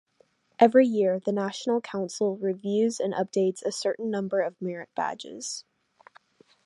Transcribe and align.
Every 0.57 0.87
year 0.87 1.19
the 1.19 1.31
National 1.31 1.79
Council 1.79 2.35
reviews 2.35 2.99
and 2.99 3.13
updates 3.13 3.63
a 3.63 3.71
certain 3.71 4.09
number 4.09 4.41
of 4.41 4.59
merit 4.59 4.89
badges. 4.95 5.63